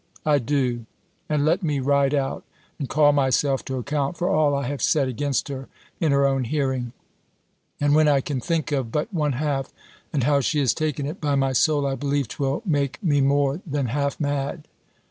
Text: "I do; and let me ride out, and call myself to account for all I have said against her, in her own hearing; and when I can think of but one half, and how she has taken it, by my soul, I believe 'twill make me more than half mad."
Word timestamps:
"I 0.25 0.39
do; 0.39 0.87
and 1.29 1.45
let 1.45 1.61
me 1.61 1.79
ride 1.79 2.15
out, 2.15 2.43
and 2.79 2.89
call 2.89 3.11
myself 3.11 3.63
to 3.65 3.75
account 3.77 4.17
for 4.17 4.27
all 4.31 4.55
I 4.55 4.65
have 4.65 4.81
said 4.81 5.07
against 5.07 5.47
her, 5.49 5.67
in 5.99 6.11
her 6.11 6.25
own 6.25 6.45
hearing; 6.45 6.93
and 7.79 7.93
when 7.93 8.07
I 8.07 8.19
can 8.19 8.41
think 8.41 8.71
of 8.71 8.91
but 8.91 9.13
one 9.13 9.33
half, 9.33 9.71
and 10.11 10.23
how 10.23 10.39
she 10.39 10.57
has 10.59 10.73
taken 10.73 11.05
it, 11.05 11.21
by 11.21 11.35
my 11.35 11.53
soul, 11.53 11.85
I 11.85 11.93
believe 11.93 12.29
'twill 12.29 12.63
make 12.65 12.97
me 13.03 13.21
more 13.21 13.61
than 13.63 13.89
half 13.93 14.19
mad." 14.19 14.67